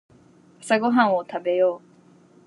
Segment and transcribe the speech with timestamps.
[0.59, 1.87] 朝ごはんを食べよう。